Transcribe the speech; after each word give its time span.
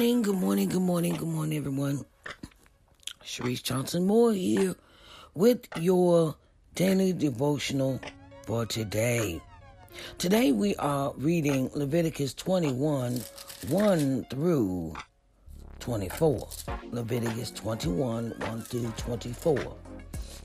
morning, 0.00 0.22
good 0.22 0.36
morning, 0.36 0.68
good 0.70 0.80
morning, 0.80 1.14
good 1.14 1.28
morning, 1.28 1.58
everyone. 1.58 2.06
Sharice 3.22 3.62
Johnson 3.62 4.06
Moore 4.06 4.32
here 4.32 4.74
with 5.34 5.68
your 5.76 6.34
daily 6.74 7.12
devotional 7.12 8.00
for 8.46 8.64
today. 8.64 9.42
Today 10.16 10.52
we 10.52 10.74
are 10.76 11.12
reading 11.18 11.70
Leviticus 11.74 12.32
21 12.32 13.20
1 13.68 14.24
through 14.30 14.94
24. 15.80 16.48
Leviticus 16.92 17.50
21 17.50 18.30
1 18.38 18.62
through 18.62 18.90
24. 18.96 19.76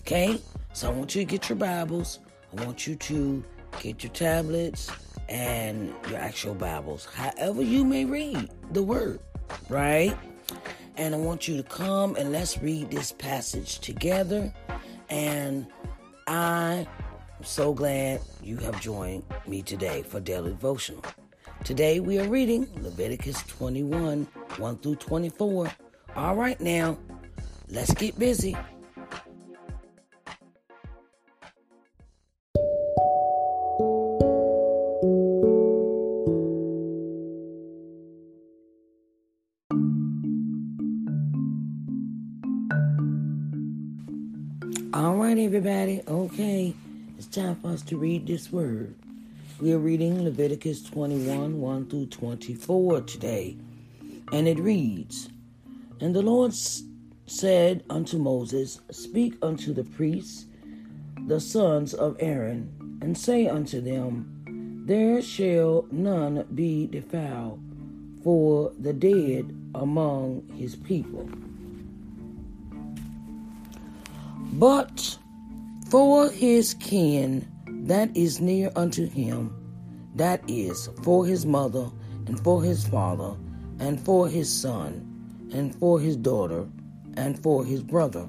Okay? 0.01 0.37
So 0.73 0.89
I 0.89 0.91
want 0.91 1.15
you 1.15 1.21
to 1.21 1.31
get 1.31 1.47
your 1.47 1.57
Bibles. 1.57 2.19
I 2.57 2.65
want 2.65 2.85
you 2.85 2.97
to 2.97 3.41
get 3.81 4.03
your 4.03 4.11
tablets 4.11 4.91
and 5.29 5.93
your 6.09 6.19
actual 6.19 6.55
Bibles, 6.55 7.05
however 7.05 7.63
you 7.63 7.83
may 7.83 8.05
read 8.05 8.49
the 8.71 8.83
word, 8.83 9.19
right? 9.69 10.17
And 10.97 11.13
I 11.13 11.17
want 11.17 11.47
you 11.47 11.57
to 11.57 11.63
come 11.63 12.15
and 12.15 12.31
let's 12.31 12.57
read 12.59 12.91
this 12.91 13.11
passage 13.11 13.79
together. 13.79 14.53
And 15.09 15.67
I 16.27 16.87
am 17.37 17.43
so 17.43 17.73
glad 17.73 18.21
you 18.41 18.57
have 18.57 18.79
joined 18.81 19.23
me 19.47 19.61
today 19.61 20.03
for 20.03 20.19
Daily 20.19 20.51
Devotional. 20.51 21.03
Today 21.63 21.99
we 21.99 22.19
are 22.19 22.27
reading 22.27 22.67
Leviticus 22.81 23.43
21 23.43 24.27
1 24.57 24.77
through 24.77 24.95
24. 24.95 25.71
All 26.15 26.35
right, 26.35 26.59
now, 26.61 26.97
let's 27.69 27.93
get 27.93 28.17
busy. 28.17 28.55
Us 47.65 47.81
to 47.81 47.97
read 47.97 48.27
this 48.27 48.51
word. 48.51 48.95
We 49.59 49.73
are 49.73 49.79
reading 49.79 50.23
Leviticus 50.23 50.83
21 50.83 51.59
1 51.59 51.89
through 51.89 52.07
24 52.07 53.01
today. 53.01 53.57
And 54.31 54.47
it 54.47 54.59
reads 54.59 55.29
And 55.99 56.15
the 56.15 56.21
Lord 56.21 56.53
said 57.25 57.83
unto 57.89 58.17
Moses, 58.17 58.79
Speak 58.91 59.35
unto 59.41 59.73
the 59.73 59.83
priests, 59.83 60.45
the 61.27 61.39
sons 61.39 61.93
of 61.93 62.15
Aaron, 62.19 62.99
and 63.01 63.17
say 63.17 63.47
unto 63.47 63.81
them, 63.81 64.83
There 64.85 65.21
shall 65.21 65.87
none 65.91 66.45
be 66.53 66.87
defiled 66.87 67.59
for 68.23 68.73
the 68.79 68.93
dead 68.93 69.55
among 69.73 70.47
his 70.55 70.75
people. 70.75 71.27
But 74.53 75.17
for 75.89 76.29
his 76.29 76.73
kin 76.75 77.47
that 77.85 78.15
is 78.17 78.41
near 78.41 78.71
unto 78.75 79.07
him, 79.07 79.55
that 80.15 80.41
is, 80.47 80.89
for 81.03 81.25
his 81.25 81.45
mother, 81.45 81.89
and 82.25 82.39
for 82.43 82.63
his 82.63 82.87
father, 82.87 83.35
and 83.79 83.99
for 83.99 84.27
his 84.27 84.51
son, 84.51 85.49
and 85.53 85.75
for 85.75 85.99
his 85.99 86.17
daughter, 86.17 86.67
and 87.15 87.41
for 87.41 87.63
his 87.63 87.83
brother, 87.83 88.27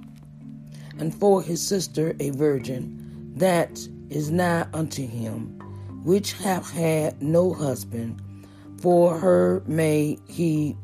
and 0.98 1.14
for 1.14 1.42
his 1.42 1.66
sister 1.66 2.14
a 2.20 2.30
virgin, 2.30 3.32
that 3.34 3.78
is 4.10 4.30
nigh 4.30 4.66
unto 4.74 5.06
him, 5.06 5.58
which 6.04 6.34
hath 6.34 6.70
had 6.70 7.20
no 7.22 7.52
husband, 7.52 8.20
for 8.80 9.18
her 9.18 9.62
may 9.66 10.18
he 10.28 10.76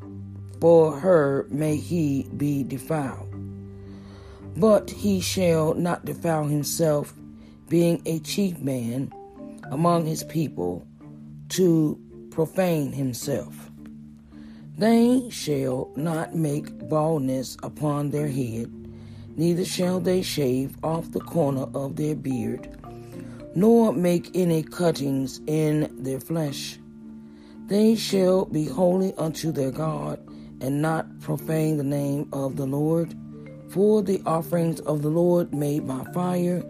for 0.61 0.97
her 0.97 1.45
may 1.51 1.77
he 1.77 2.23
be 2.37 2.63
defiled. 2.63 3.29
But 4.57 4.91
he 4.91 5.21
shall 5.21 5.75
not 5.75 6.05
defile 6.05 6.45
himself, 6.45 7.15
being 7.73 8.03
a 8.05 8.19
chief 8.19 8.59
man 8.59 9.11
among 9.71 10.05
his 10.05 10.25
people, 10.25 10.87
to 11.49 11.99
profane 12.31 12.93
himself. 12.93 13.71
They 14.77 15.31
shall 15.31 15.91
not 15.97 16.35
make 16.35 16.67
baldness 16.91 17.57
upon 17.63 18.11
their 18.11 18.29
head, 18.29 18.71
neither 19.39 19.65
shall 19.65 20.01
they 20.01 20.21
shave 20.21 20.77
off 20.83 21.13
the 21.13 21.21
corner 21.21 21.67
of 21.73 21.97
their 21.97 22.15
beard, 22.15 22.69
nor 23.55 23.95
make 23.95 24.31
any 24.35 24.63
cuttings 24.63 25.41
in 25.47 25.89
their 26.03 26.21
flesh. 26.21 26.79
They 27.69 27.95
shall 27.95 28.45
be 28.45 28.67
holy 28.67 29.15
unto 29.15 29.51
their 29.51 29.71
God, 29.71 30.19
and 30.61 30.83
not 30.83 31.21
profane 31.21 31.79
the 31.79 31.85
name 31.85 32.29
of 32.35 32.57
the 32.57 32.67
Lord, 32.67 33.15
for 33.71 34.03
the 34.03 34.21
offerings 34.27 34.81
of 34.81 35.01
the 35.01 35.09
Lord 35.09 35.55
made 35.55 35.87
by 35.87 36.05
fire, 36.13 36.63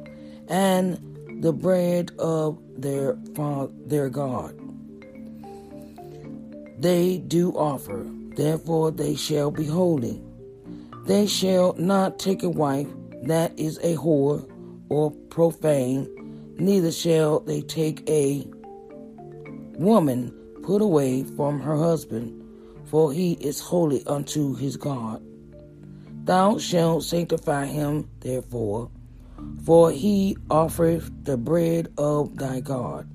and 0.49 1.43
the 1.43 1.53
bread 1.53 2.13
of 2.19 2.59
their 2.77 3.17
father, 3.35 3.73
their 3.87 4.09
God 4.09 4.59
they 6.83 7.19
do 7.19 7.53
offer, 7.53 8.05
therefore 8.35 8.91
they 8.91 9.15
shall 9.15 9.53
be 9.53 9.65
holy. 9.65 10.21
They 11.07 11.29
shall 11.29 11.75
not 11.79 12.19
take 12.19 12.43
a 12.43 12.51
wife 12.51 12.89
that 13.23 13.57
is 13.57 13.79
a 13.79 13.95
whore 13.95 14.51
or 14.89 15.13
profane, 15.31 16.09
neither 16.59 16.91
shall 16.91 17.39
they 17.39 17.61
take 17.61 18.03
a 18.11 18.45
woman 19.79 20.35
put 20.65 20.83
away 20.83 21.23
from 21.23 21.61
her 21.61 21.77
husband, 21.77 22.43
for 22.87 23.13
he 23.13 23.35
is 23.35 23.61
holy 23.61 24.05
unto 24.09 24.57
his 24.57 24.77
God. 24.77 25.23
Thou 26.25 26.59
shalt 26.59 27.05
sanctify 27.05 27.67
him, 27.67 28.09
therefore, 28.19 28.91
for 29.65 29.91
he 29.91 30.37
offereth 30.51 31.11
the 31.25 31.37
bread 31.37 31.89
of 31.97 32.37
thy 32.37 32.61
God. 32.61 33.09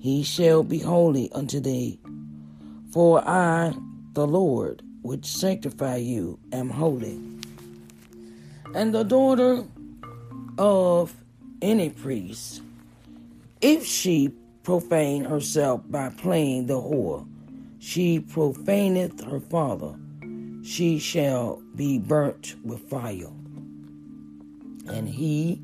He 0.00 0.22
shall 0.22 0.62
be 0.62 0.78
holy 0.78 1.30
unto 1.32 1.60
thee. 1.60 2.00
For 2.92 3.26
I, 3.26 3.74
the 4.14 4.26
Lord, 4.26 4.82
which 5.02 5.26
sanctify 5.26 5.96
you, 5.96 6.38
am 6.52 6.70
holy. 6.70 7.20
And 8.74 8.94
the 8.94 9.04
daughter 9.04 9.64
of 10.58 11.14
any 11.62 11.90
priest, 11.90 12.62
if 13.60 13.84
she 13.84 14.32
profane 14.62 15.24
herself 15.24 15.82
by 15.88 16.10
playing 16.10 16.66
the 16.66 16.74
whore, 16.74 17.26
she 17.78 18.20
profaneth 18.20 19.24
her 19.24 19.40
father, 19.40 19.94
she 20.62 20.98
shall 20.98 21.62
be 21.74 21.98
burnt 21.98 22.54
with 22.64 22.80
fire. 22.90 23.30
And 24.90 25.08
he 25.08 25.62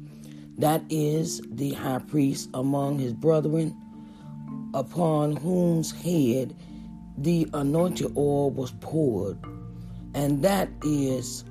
that 0.58 0.82
is 0.88 1.43
the 1.50 1.73
high 1.73 1.99
priest 1.99 2.49
among 2.55 2.99
his 2.99 3.12
brethren, 3.12 3.76
upon 4.73 5.37
whose 5.37 5.93
head 5.93 6.56
the 7.19 7.46
anointed 7.52 8.17
oil 8.17 8.50
was 8.50 8.73
poured, 8.81 9.38
and 10.14 10.43
that 10.43 10.70
is 10.82 11.44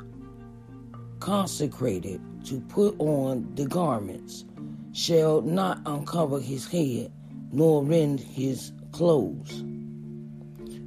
consecrated 1.19 2.19
to 2.45 2.60
put 2.62 2.95
on 3.00 3.54
the 3.56 3.66
garments, 3.66 4.45
shall 4.92 5.42
not 5.42 5.81
uncover 5.86 6.39
his 6.39 6.68
head, 6.68 7.12
nor 7.51 7.83
rend 7.83 8.19
his 8.19 8.72
clothes. 8.92 9.63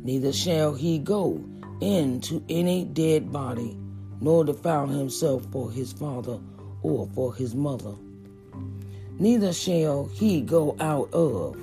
Neither 0.02 0.32
shall 0.32 0.74
he 0.74 0.98
go 0.98 1.44
into 1.80 2.42
any 2.48 2.84
dead 2.84 3.30
body, 3.30 3.78
nor 4.20 4.44
defile 4.44 4.88
himself 4.88 5.46
for 5.52 5.70
his 5.70 5.92
father 5.92 6.40
or 6.88 7.06
for 7.14 7.34
his 7.34 7.54
mother. 7.54 7.94
Neither 9.18 9.52
shall 9.52 10.06
he 10.06 10.40
go 10.40 10.74
out 10.80 11.12
of 11.12 11.56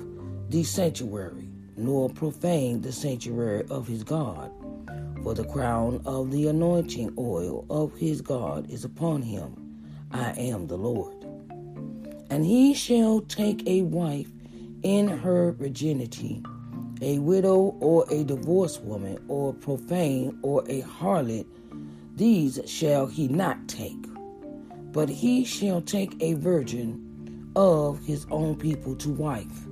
the 0.50 0.62
sanctuary 0.62 1.48
nor 1.76 2.08
profane 2.08 2.80
the 2.80 2.92
sanctuary 2.92 3.64
of 3.68 3.88
his 3.88 4.04
God. 4.04 4.52
For 5.22 5.34
the 5.34 5.44
crown 5.44 6.00
of 6.06 6.30
the 6.30 6.46
anointing 6.46 7.12
oil 7.18 7.66
of 7.68 7.92
his 7.96 8.20
God 8.20 8.70
is 8.70 8.84
upon 8.84 9.22
him. 9.22 9.56
I 10.12 10.30
am 10.32 10.68
the 10.68 10.76
Lord. 10.76 11.24
And 12.30 12.46
he 12.46 12.74
shall 12.74 13.20
take 13.22 13.66
a 13.66 13.82
wife 13.82 14.28
in 14.82 15.08
her 15.08 15.50
virginity, 15.50 16.42
a 17.02 17.18
widow 17.18 17.76
or 17.80 18.06
a 18.10 18.22
divorced 18.22 18.82
woman, 18.82 19.18
or 19.26 19.52
profane 19.52 20.38
or 20.42 20.62
a 20.68 20.82
harlot, 20.82 21.46
these 22.14 22.60
shall 22.66 23.06
he 23.06 23.26
not 23.26 23.68
take. 23.68 24.05
But 24.96 25.10
he 25.10 25.44
shall 25.44 25.82
take 25.82 26.16
a 26.20 26.34
virgin 26.34 27.52
of 27.54 28.04
his 28.04 28.26
own 28.32 28.56
people 28.56 28.96
to 28.96 29.10
wife 29.10 29.68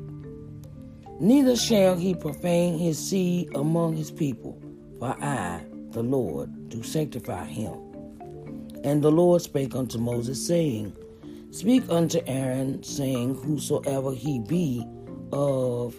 Neither 1.21 1.57
shall 1.57 1.97
he 1.97 2.15
profane 2.15 2.79
his 2.79 2.99
seed 2.99 3.55
among 3.55 3.97
his 3.97 4.11
people, 4.11 4.61
for 4.99 5.17
I, 5.23 5.65
the 5.93 6.03
Lord, 6.03 6.69
do 6.69 6.83
sanctify 6.83 7.45
him. 7.47 7.73
And 8.83 9.03
the 9.03 9.13
Lord 9.13 9.41
spake 9.41 9.77
unto 9.77 9.97
Moses, 9.97 10.45
saying, 10.45 10.93
Speak 11.53 11.85
unto 11.89 12.21
Aaron, 12.27 12.83
saying, 12.83 13.37
Whosoever 13.37 14.13
he 14.13 14.41
be 14.41 14.85
of 15.33 15.95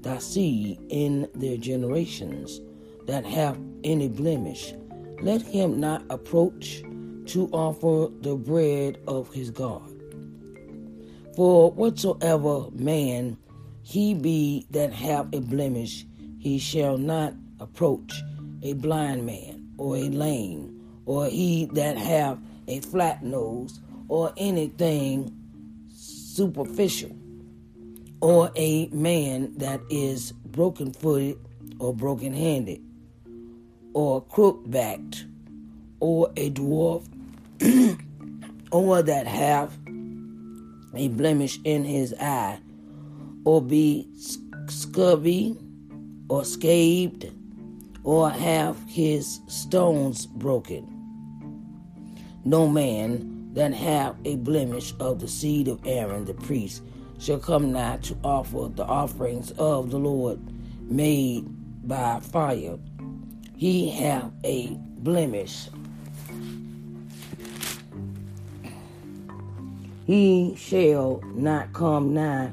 thy 0.00 0.18
seed 0.18 0.80
in 0.88 1.28
their 1.34 1.58
generations 1.58 2.60
that 3.06 3.26
have 3.26 3.58
any 3.84 4.08
blemish, 4.08 4.72
let 5.20 5.42
him 5.42 5.78
not 5.78 6.04
approach 6.10 6.82
to 7.26 7.48
offer 7.52 8.12
the 8.20 8.36
bread 8.36 8.98
of 9.06 9.32
his 9.32 9.50
God. 9.50 9.90
For 11.36 11.70
whatsoever 11.70 12.70
man 12.72 13.36
he 13.82 14.14
be 14.14 14.66
that 14.70 14.92
have 14.92 15.32
a 15.34 15.40
blemish, 15.40 16.06
he 16.38 16.58
shall 16.58 16.96
not 16.96 17.34
approach 17.60 18.12
a 18.62 18.72
blind 18.72 19.26
man, 19.26 19.68
or 19.76 19.96
a 19.96 20.08
lame, 20.08 20.80
or 21.06 21.26
he 21.26 21.66
that 21.72 21.96
have 21.98 22.38
a 22.66 22.80
flat 22.80 23.22
nose, 23.22 23.80
or 24.08 24.32
anything 24.36 25.30
superficial, 25.94 27.10
or 28.20 28.50
a 28.56 28.86
man 28.88 29.52
that 29.58 29.80
is 29.90 30.32
broken 30.32 30.92
footed, 30.92 31.38
or 31.78 31.94
broken 31.94 32.32
handed, 32.32 32.80
or 33.92 34.22
crook 34.24 34.62
backed, 34.70 35.26
or 36.00 36.30
a 36.36 36.50
dwarf, 36.50 37.06
or 38.72 39.02
that 39.02 39.26
have 39.26 39.72
a 40.94 41.08
blemish 41.08 41.58
in 41.64 41.84
his 41.84 42.14
eye, 42.20 42.58
or 43.44 43.60
be 43.60 44.08
scurvy 44.68 45.56
or 46.28 46.42
scabed 46.42 47.32
or 48.04 48.30
have 48.30 48.76
his 48.86 49.40
stones 49.48 50.26
broken. 50.26 50.90
No 52.44 52.68
man 52.68 53.52
that 53.54 53.72
have 53.72 54.16
a 54.24 54.36
blemish 54.36 54.94
of 55.00 55.20
the 55.20 55.28
seed 55.28 55.68
of 55.68 55.80
Aaron 55.86 56.26
the 56.26 56.34
priest 56.34 56.82
shall 57.18 57.38
come 57.38 57.72
nigh 57.72 57.96
to 58.02 58.16
offer 58.22 58.68
the 58.74 58.84
offerings 58.84 59.50
of 59.52 59.90
the 59.90 59.98
Lord 59.98 60.38
made 60.82 61.46
by 61.88 62.20
fire. 62.20 62.78
He 63.56 63.88
have 63.90 64.30
a 64.44 64.76
blemish. 64.98 65.68
He 70.04 70.54
shall 70.54 71.22
not 71.34 71.72
come 71.72 72.12
nigh 72.12 72.52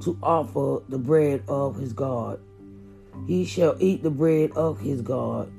to 0.00 0.18
offer 0.20 0.82
the 0.88 0.98
bread 0.98 1.44
of 1.46 1.76
his 1.76 1.92
God. 1.92 2.40
He 3.28 3.44
shall 3.44 3.76
eat 3.78 4.02
the 4.02 4.10
bread 4.10 4.50
of 4.56 4.80
his 4.80 5.00
God, 5.00 5.52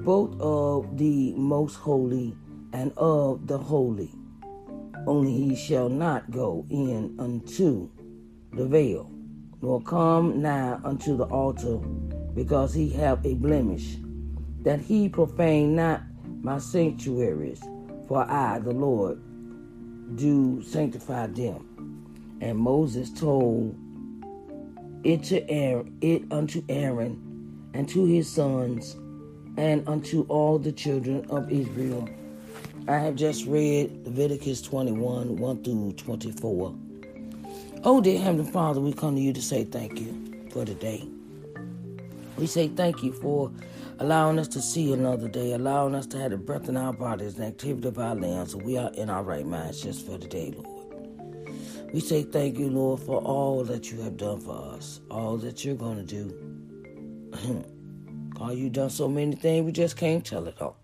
both 0.00 0.40
of 0.40 0.98
the 0.98 1.34
most 1.34 1.76
holy 1.76 2.36
and 2.72 2.92
of 2.96 3.46
the 3.46 3.58
holy. 3.58 4.10
Only 5.06 5.32
he 5.32 5.54
shall 5.54 5.88
not 5.88 6.32
go 6.32 6.66
in 6.68 7.14
unto 7.18 7.88
the 8.52 8.66
veil, 8.66 9.08
nor 9.60 9.80
come 9.82 10.42
nigh 10.42 10.80
unto 10.84 11.16
the 11.16 11.26
altar, 11.26 11.76
because 12.34 12.74
he 12.74 12.90
have 12.90 13.24
a 13.24 13.34
blemish, 13.34 13.98
that 14.62 14.80
he 14.80 15.08
profane 15.08 15.76
not 15.76 16.02
my 16.40 16.58
sanctuaries, 16.58 17.62
for 18.08 18.28
I, 18.28 18.58
the 18.58 18.72
Lord, 18.72 19.20
do 20.16 20.62
sanctify 20.62 21.28
them. 21.28 22.38
And 22.40 22.58
Moses 22.58 23.10
told 23.10 23.74
it 25.04 25.22
to 25.24 25.48
Aaron, 25.50 25.96
it 26.00 26.22
unto 26.30 26.62
Aaron 26.68 27.70
and 27.74 27.88
to 27.88 28.04
his 28.04 28.30
sons 28.30 28.96
and 29.56 29.86
unto 29.88 30.22
all 30.28 30.58
the 30.58 30.72
children 30.72 31.26
of 31.30 31.50
Israel, 31.50 32.08
I 32.88 32.98
have 32.98 33.14
just 33.14 33.46
read 33.46 34.04
Leviticus 34.04 34.62
21 34.62 35.36
1 35.36 35.64
through 35.64 35.92
24. 35.92 36.74
Oh, 37.84 38.00
dear 38.00 38.18
Heavenly 38.18 38.50
Father, 38.50 38.80
we 38.80 38.92
come 38.92 39.16
to 39.16 39.20
you 39.20 39.32
to 39.32 39.42
say 39.42 39.64
thank 39.64 40.00
you 40.00 40.46
for 40.50 40.64
today. 40.64 41.08
We 42.42 42.48
say 42.48 42.66
thank 42.66 43.04
you 43.04 43.12
for 43.12 43.52
allowing 44.00 44.36
us 44.40 44.48
to 44.48 44.60
see 44.60 44.92
another 44.92 45.28
day, 45.28 45.52
allowing 45.52 45.94
us 45.94 46.08
to 46.08 46.18
have 46.18 46.32
the 46.32 46.36
breath 46.36 46.68
in 46.68 46.76
our 46.76 46.92
bodies 46.92 47.36
and 47.36 47.44
activity 47.44 47.86
of 47.86 48.00
our 48.00 48.16
limbs, 48.16 48.50
so 48.50 48.58
we 48.58 48.76
are 48.76 48.90
in 48.94 49.10
our 49.10 49.22
right 49.22 49.46
minds 49.46 49.80
just 49.80 50.04
for 50.04 50.18
today, 50.18 50.52
Lord. 50.56 51.46
We 51.92 52.00
say 52.00 52.24
thank 52.24 52.58
you, 52.58 52.68
Lord, 52.68 52.98
for 52.98 53.20
all 53.20 53.62
that 53.62 53.92
you 53.92 54.00
have 54.00 54.16
done 54.16 54.40
for 54.40 54.56
us, 54.74 55.00
all 55.08 55.36
that 55.36 55.64
you're 55.64 55.76
going 55.76 56.04
to 56.04 56.24
do. 56.24 57.64
God, 58.34 58.54
you've 58.54 58.72
done 58.72 58.90
so 58.90 59.06
many 59.06 59.36
things, 59.36 59.64
we 59.64 59.70
just 59.70 59.96
can't 59.96 60.26
tell 60.26 60.48
it 60.48 60.60
all. 60.60 60.76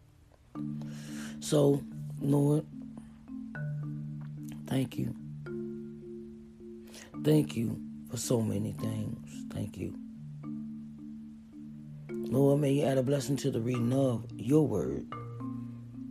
So, 1.41 1.83
Lord, 2.21 2.65
thank 4.69 4.97
you. 4.97 5.12
Thank 7.25 7.57
you 7.57 7.81
for 8.09 8.17
so 8.17 8.41
many 8.41 8.71
things. 8.75 9.47
Thank 9.53 9.77
you. 9.77 9.99
Lord, 12.30 12.61
may 12.61 12.73
you 12.73 12.85
add 12.85 12.99
a 12.99 13.02
blessing 13.02 13.37
to 13.38 13.50
the 13.50 13.58
reading 13.58 13.90
of 13.90 14.26
your 14.37 14.66
word. 14.66 15.06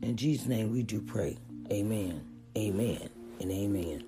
In 0.02 0.16
Jesus' 0.16 0.48
name 0.48 0.72
we 0.72 0.82
do 0.82 1.00
pray. 1.00 1.38
Amen, 1.72 2.26
amen, 2.58 3.08
and 3.40 3.52
amen. 3.52 4.04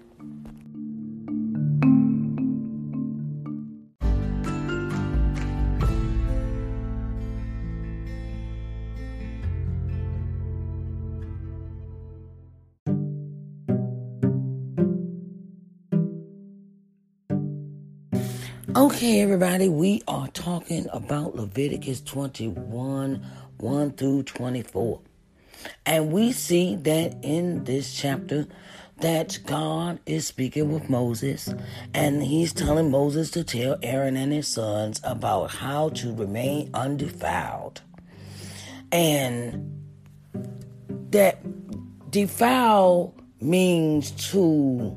Okay, 18.75 19.21
everybody, 19.21 19.67
we 19.67 20.03
are 20.07 20.27
talking 20.27 20.85
about 20.93 21.35
Leviticus 21.35 22.01
21 22.01 23.25
1 23.57 23.91
through 23.93 24.21
24. 24.23 25.01
And 25.87 26.11
we 26.11 26.31
see 26.31 26.75
that 26.75 27.17
in 27.23 27.63
this 27.63 27.91
chapter 27.95 28.45
that 28.97 29.39
God 29.47 29.99
is 30.05 30.27
speaking 30.27 30.71
with 30.71 30.87
Moses 30.87 31.51
and 31.95 32.21
he's 32.21 32.53
telling 32.53 32.91
Moses 32.91 33.31
to 33.31 33.43
tell 33.43 33.79
Aaron 33.81 34.15
and 34.15 34.31
his 34.31 34.47
sons 34.47 35.01
about 35.03 35.49
how 35.49 35.89
to 35.89 36.13
remain 36.13 36.69
undefiled. 36.75 37.81
And 38.91 39.81
that 41.09 41.39
defile 42.11 43.15
means 43.41 44.11
to 44.31 44.95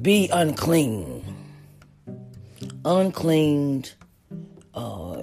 be 0.00 0.30
unclean 0.32 1.21
uncleaned. 2.84 3.92
Uh, 4.74 5.22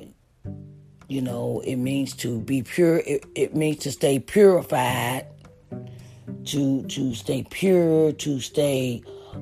you 1.08 1.22
know, 1.22 1.62
it 1.66 1.78
means 1.78 2.14
to 2.18 2.40
be 2.40 2.62
pure. 2.62 2.98
It, 3.00 3.26
it 3.36 3.56
means 3.56 3.78
to 3.80 3.92
stay 3.92 4.20
purified, 4.20 5.26
to 6.46 6.84
to 6.84 7.16
stay 7.16 7.46
pure, 7.50 8.12
to 8.12 8.40
stay 8.40 9.02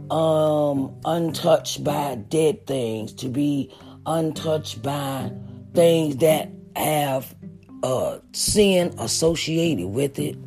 um, 0.10 0.96
untouched 1.06 1.84
by 1.84 2.16
dead 2.16 2.66
things, 2.68 3.14
to 3.14 3.28
be 3.28 3.74
untouched 4.06 4.82
by 4.82 5.32
things 5.74 6.18
that 6.18 6.50
have 6.76 7.36
uh, 7.84 8.20
sin 8.32 8.94
associated 9.00 9.88
with 9.88 10.20
it. 10.20 10.38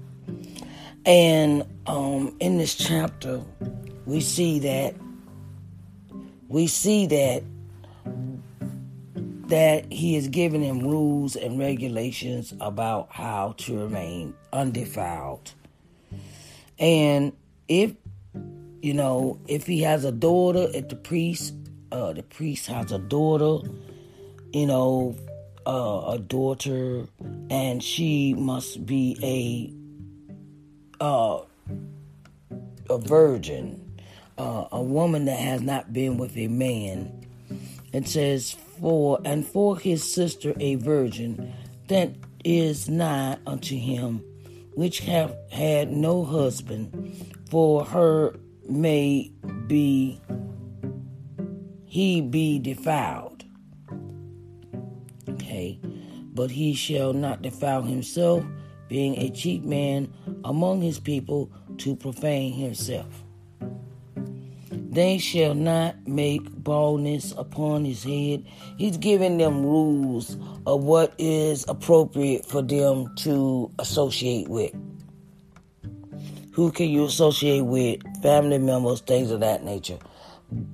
And 1.05 1.65
um, 1.87 2.35
in 2.41 2.59
this 2.59 2.75
chapter, 2.75 3.43
we 4.07 4.21
see 4.21 4.59
that 4.61 4.95
we 6.49 6.67
see 6.67 7.07
that 7.07 7.43
that 9.47 9.93
he 9.93 10.17
is 10.17 10.29
giving 10.29 10.63
him 10.63 10.79
rules 10.81 11.35
and 11.35 11.59
regulations 11.59 12.55
about 12.61 13.09
how 13.11 13.55
to 13.59 13.79
remain 13.79 14.35
undefiled. 14.53 15.53
And 16.79 17.33
if 17.69 17.95
you 18.83 18.95
know, 18.95 19.39
if 19.47 19.67
he 19.67 19.83
has 19.83 20.05
a 20.05 20.13
daughter, 20.13 20.69
if 20.73 20.89
the 20.89 20.97
priest, 20.97 21.55
uh, 21.93 22.13
the 22.13 22.23
priest 22.23 22.67
has 22.69 22.93
a 22.93 22.99
daughter, 22.99 23.69
you 24.53 24.67
know, 24.67 25.17
uh, 25.67 26.13
a 26.13 26.19
daughter, 26.19 27.07
and 27.51 27.83
she 27.83 28.35
must 28.35 28.87
be 28.87 29.17
a 29.23 31.05
uh, 31.05 31.43
a 32.89 32.99
virgin, 32.99 33.99
uh, 34.39 34.67
a 34.73 34.83
woman 34.83 35.27
that 35.27 35.39
has 35.39 35.61
not 35.61 35.93
been 35.93 36.17
with 36.17 36.37
a 36.37 36.49
man. 36.49 37.20
It 37.93 38.07
says, 38.07 38.57
for 38.81 39.21
and 39.25 39.47
for 39.47 39.79
his 39.79 40.03
sister 40.03 40.55
a 40.61 40.77
virgin 40.77 41.53
that 41.89 42.15
is 42.45 42.89
nigh 42.89 43.37
unto 43.47 43.77
him, 43.77 44.25
which 44.75 45.01
have 45.01 45.37
had 45.51 45.91
no 45.91 46.25
husband, 46.25 47.35
for 47.51 47.85
her 47.85 48.37
may 48.69 49.33
be 49.67 50.21
he 51.85 52.21
be 52.21 52.61
defiled. 52.61 53.45
Okay, 55.29 55.81
but 56.33 56.53
he 56.53 56.73
shall 56.73 57.13
not 57.13 57.43
defile 57.43 57.83
himself, 57.83 58.45
being 58.89 59.19
a 59.19 59.31
chief 59.31 59.65
man 59.65 60.13
among 60.45 60.81
his 60.81 61.01
people, 61.01 61.51
to 61.79 61.97
profane 61.97 62.53
himself. 62.53 63.25
They 64.91 65.19
shall 65.19 65.55
not 65.55 66.09
make 66.09 66.43
baldness 66.51 67.33
upon 67.37 67.85
his 67.85 68.03
head. 68.03 68.45
He's 68.77 68.97
giving 68.97 69.39
them 69.39 69.63
rules 69.63 70.37
of 70.67 70.83
what 70.83 71.15
is 71.17 71.65
appropriate 71.69 72.45
for 72.45 72.61
them 72.61 73.15
to 73.19 73.71
associate 73.79 74.49
with. 74.49 74.75
Who 76.55 76.73
can 76.73 76.89
you 76.89 77.05
associate 77.05 77.61
with? 77.61 78.01
Family 78.21 78.59
members, 78.59 79.01
things 79.01 79.31
of 79.31 79.39
that 79.41 79.63
nature. 79.63 79.99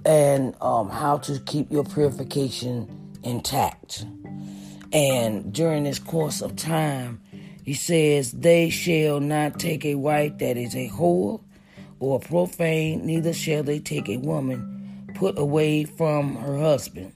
And 0.07 0.57
um, 0.63 0.89
how 0.89 1.19
to 1.19 1.39
keep 1.41 1.71
your 1.71 1.85
purification 1.85 3.19
intact. 3.23 4.07
And 4.95 5.53
during 5.53 5.85
this 5.85 5.99
course 5.99 6.41
of 6.41 6.57
time, 6.57 7.21
he 7.63 7.75
says, 7.75 8.33
They 8.33 8.71
shall 8.71 9.21
not 9.21 9.61
take 9.61 9.85
a 9.85 9.97
wife 9.97 10.39
that 10.39 10.57
is 10.57 10.75
a 10.75 10.89
whore 10.89 11.43
or 11.99 12.21
profane, 12.21 13.07
neither 13.07 13.33
shall 13.33 13.63
they 13.63 13.79
take 13.79 14.09
a 14.09 14.17
woman 14.19 14.77
put 15.15 15.39
away 15.39 15.85
from 15.85 16.37
her 16.37 16.59
husband, 16.59 17.13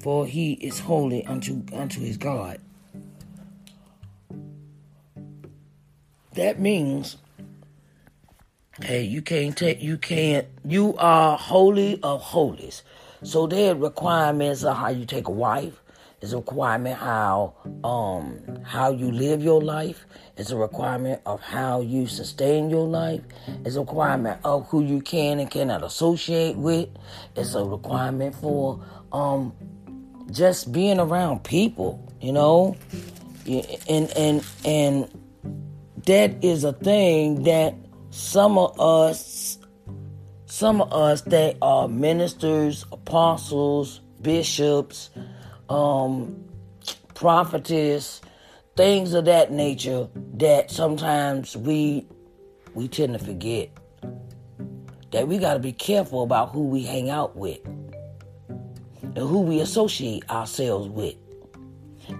for 0.00 0.26
he 0.26 0.54
is 0.54 0.80
holy 0.80 1.24
unto 1.26 1.62
unto 1.72 2.00
his 2.00 2.16
God. 2.16 2.60
That 6.34 6.58
means, 6.58 7.16
hey, 8.82 9.02
you 9.02 9.22
can't 9.22 9.56
take, 9.56 9.82
you 9.82 9.98
can't, 9.98 10.48
you 10.64 10.96
are 10.96 11.38
holy 11.38 12.00
of 12.02 12.20
holies. 12.20 12.82
So 13.22 13.46
there 13.46 13.72
are 13.72 13.76
requirements 13.76 14.64
of 14.64 14.76
how 14.76 14.88
you 14.88 15.06
take 15.06 15.28
a 15.28 15.32
wife, 15.32 15.80
it's 16.24 16.32
a 16.32 16.38
requirement 16.38 16.96
how 16.96 17.52
um 17.84 18.40
how 18.64 18.90
you 18.90 19.12
live 19.12 19.42
your 19.42 19.60
life. 19.60 20.06
It's 20.38 20.50
a 20.50 20.56
requirement 20.56 21.20
of 21.26 21.42
how 21.42 21.82
you 21.82 22.06
sustain 22.06 22.70
your 22.70 22.88
life. 22.88 23.20
It's 23.66 23.76
a 23.76 23.80
requirement 23.80 24.40
of 24.42 24.66
who 24.68 24.82
you 24.82 25.02
can 25.02 25.38
and 25.38 25.50
cannot 25.50 25.82
associate 25.84 26.56
with. 26.56 26.88
It's 27.36 27.54
a 27.54 27.62
requirement 27.62 28.34
for 28.36 28.82
um 29.12 29.52
just 30.30 30.72
being 30.72 30.98
around 30.98 31.44
people, 31.44 32.02
you 32.22 32.32
know? 32.32 32.74
And 33.46 34.10
and 34.16 34.42
and 34.64 35.10
that 36.06 36.42
is 36.42 36.64
a 36.64 36.72
thing 36.72 37.42
that 37.42 37.74
some 38.08 38.56
of 38.56 38.80
us 38.80 39.58
some 40.46 40.80
of 40.80 40.90
us 40.90 41.20
that 41.20 41.58
are 41.60 41.86
ministers, 41.86 42.86
apostles, 42.92 44.00
bishops, 44.22 45.10
um, 45.68 46.44
prophetess, 47.14 48.20
things 48.76 49.14
of 49.14 49.24
that 49.26 49.52
nature 49.52 50.08
that 50.34 50.70
sometimes 50.70 51.56
we 51.56 52.06
we 52.74 52.88
tend 52.88 53.12
to 53.12 53.24
forget. 53.24 53.70
That 55.12 55.28
we 55.28 55.38
got 55.38 55.54
to 55.54 55.60
be 55.60 55.72
careful 55.72 56.24
about 56.24 56.50
who 56.50 56.66
we 56.66 56.82
hang 56.82 57.08
out 57.08 57.36
with 57.36 57.64
and 57.64 59.16
who 59.16 59.40
we 59.42 59.60
associate 59.60 60.28
ourselves 60.28 60.88
with 60.88 61.14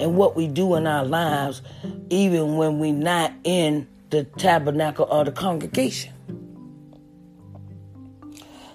and 0.01 0.17
what 0.17 0.37
we 0.37 0.47
do 0.47 0.77
in 0.77 0.87
our 0.87 1.05
lives, 1.05 1.61
even 2.09 2.57
when 2.57 2.79
we're 2.79 2.93
not 2.93 3.33
in 3.43 3.89
the 4.11 4.25
tabernacle 4.25 5.07
or 5.11 5.25
the 5.25 5.33
congregation. 5.33 6.13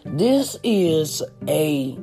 This 0.06 0.58
is 0.64 1.24
a 1.48 1.98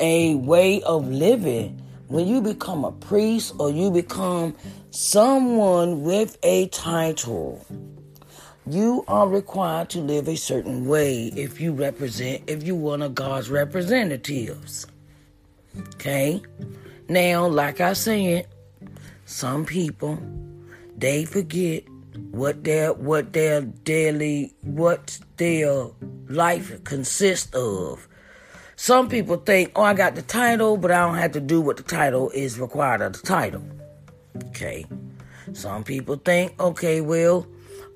a 0.00 0.34
way 0.34 0.82
of 0.82 1.08
living 1.08 1.80
when 2.08 2.26
you 2.26 2.40
become 2.40 2.84
a 2.84 2.90
priest 2.90 3.54
or 3.58 3.70
you 3.70 3.90
become 3.90 4.56
someone 4.90 6.02
with 6.02 6.36
a 6.42 6.66
title, 6.68 7.64
you 8.66 9.04
are 9.06 9.28
required 9.28 9.90
to 9.90 10.00
live 10.00 10.26
a 10.26 10.36
certain 10.36 10.86
way 10.86 11.26
if 11.36 11.60
you 11.60 11.72
represent, 11.72 12.42
if 12.48 12.64
you 12.64 12.74
one 12.74 13.02
of 13.02 13.14
God's 13.14 13.48
representatives. 13.50 14.86
Okay? 15.94 16.42
Now, 17.08 17.46
like 17.46 17.80
I 17.80 17.92
said, 17.92 18.48
some 19.24 19.64
people 19.64 20.18
they 20.96 21.24
forget 21.24 21.84
what 22.30 22.62
their 22.64 22.92
what 22.92 23.32
their 23.32 23.62
daily 23.62 24.52
what 24.62 25.18
their 25.36 25.86
life 26.28 26.82
consists 26.84 27.54
of. 27.54 28.06
Some 28.82 29.10
people 29.10 29.36
think, 29.36 29.72
oh, 29.76 29.82
I 29.82 29.92
got 29.92 30.14
the 30.14 30.22
title, 30.22 30.78
but 30.78 30.90
I 30.90 31.00
don't 31.00 31.18
have 31.18 31.32
to 31.32 31.40
do 31.40 31.60
what 31.60 31.76
the 31.76 31.82
title 31.82 32.30
is 32.30 32.58
required 32.58 33.02
of 33.02 33.12
the 33.12 33.18
title. 33.18 33.62
Okay. 34.46 34.86
Some 35.52 35.84
people 35.84 36.16
think, 36.16 36.58
okay, 36.58 37.02
well, 37.02 37.46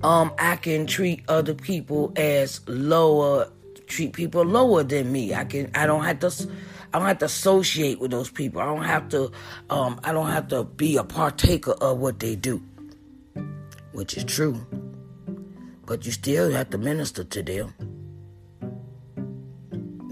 um, 0.03 0.35
I 0.38 0.57
can 0.57 0.87
treat 0.87 1.25
other 1.26 1.55
people 1.55 2.12
as 2.17 2.61
lower, 2.69 3.50
treat 3.87 4.12
people 4.12 4.45
lower 4.45 4.83
than 4.83 5.11
me. 5.11 5.33
I 5.33 5.47
can, 5.47 5.71
I 5.75 5.87
don't 5.87 6.05
have 6.05 6.21
to, 6.21 6.50
I 6.93 6.99
don't 6.99 7.09
have 7.09 7.19
to 7.21 7.25
associate 7.25 7.99
with 7.99 8.11
those 8.11 8.31
people. 8.31 8.61
I 8.61 8.67
don't 8.67 8.85
have 8.85 9.09
to, 9.09 9.33
um, 9.71 9.99
I 10.05 10.12
don't 10.12 10.29
have 10.29 10.49
to 10.49 10.64
be 10.64 10.99
a 10.99 11.05
partaker 11.05 11.73
of 11.73 11.97
what 11.97 12.21
they 12.21 12.37
do, 12.37 12.62
which 13.93 14.19
is 14.19 14.25
true. 14.25 14.61
But 15.87 16.05
you 16.05 16.12
still 16.12 16.50
have 16.53 16.69
to 16.71 16.76
minister 16.76 17.25
to 17.25 17.43
them, 17.43 17.73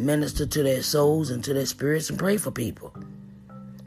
minister 0.02 0.47
to 0.47 0.62
their 0.62 0.82
souls 0.82 1.30
and 1.30 1.42
to 1.44 1.54
their 1.54 1.66
spirits, 1.66 2.11
and 2.11 2.18
pray 2.18 2.37
for 2.37 2.50
people. 2.50 2.94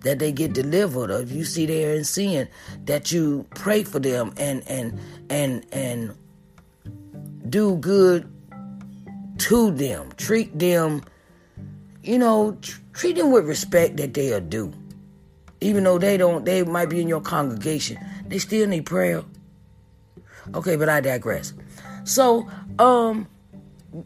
That 0.02 0.20
they 0.20 0.32
get 0.32 0.54
delivered. 0.54 1.12
Or 1.12 1.22
if 1.22 1.32
you 1.32 1.44
see 1.46 1.66
they're 1.66 1.96
in 1.96 2.04
sin 2.04 2.48
that 2.86 3.12
you 3.12 3.46
pray 3.56 3.84
for 3.84 4.00
them 4.00 4.34
and 4.38 4.64
and 4.68 5.00
and 5.30 5.66
and 5.72 6.16
do 7.50 7.76
good 7.78 8.32
to 9.40 9.72
them. 9.72 10.12
Treat 10.18 10.58
them 10.58 11.04
you 12.04 12.20
know 12.20 12.58
tr- 12.62 12.80
treat 12.94 13.16
them 13.16 13.32
with 13.32 13.48
respect 13.48 13.98
that 13.98 14.14
they 14.14 14.32
are 14.32 14.42
due. 14.42 14.72
Even 15.62 15.84
though 15.84 15.98
they 15.98 16.18
don't 16.18 16.46
they 16.46 16.64
might 16.64 16.90
be 16.90 17.02
in 17.02 17.08
your 17.08 17.22
congregation 17.22 17.98
they 18.28 18.38
still 18.38 18.68
need 18.68 18.86
prayer. 18.86 19.24
Okay 20.54 20.76
but 20.76 20.88
i 20.88 21.02
digress. 21.02 21.54
So 22.04 22.48
um 22.78 23.28